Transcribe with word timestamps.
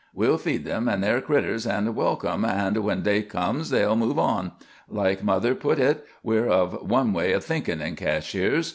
We'll 0.15 0.39
feed 0.39 0.65
them 0.65 0.89
an' 0.89 1.01
their 1.01 1.21
critters, 1.21 1.67
an' 1.67 1.93
welcome, 1.93 2.43
an' 2.43 2.81
when 2.81 3.03
day 3.03 3.21
comes 3.21 3.69
they'll 3.69 3.95
move 3.95 4.17
on. 4.17 4.53
Like 4.89 5.23
mother 5.23 5.53
put 5.53 5.77
hit, 5.77 6.03
we're 6.23 6.47
of 6.49 6.73
one 6.89 7.13
way 7.13 7.33
of 7.33 7.43
thinkin' 7.43 7.81
in 7.83 7.95
Cashiers. 7.95 8.67